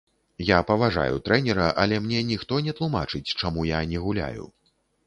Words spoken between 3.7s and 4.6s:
я не гуляю.